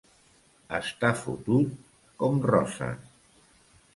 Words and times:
Estar 0.77 1.11
fotut 1.19 1.75
com 2.23 2.41
Roses. 2.53 3.13